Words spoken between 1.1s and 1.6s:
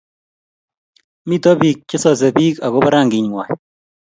Mito